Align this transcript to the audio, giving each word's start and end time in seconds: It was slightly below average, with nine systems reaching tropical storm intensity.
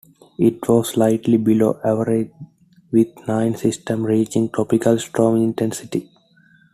It 0.39 0.67
was 0.67 0.93
slightly 0.93 1.37
below 1.37 1.79
average, 1.85 2.31
with 2.91 3.09
nine 3.27 3.55
systems 3.55 4.03
reaching 4.03 4.49
tropical 4.49 4.97
storm 4.97 5.35
intensity. 5.35 6.09